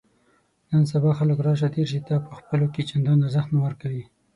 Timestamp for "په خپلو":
2.25-2.65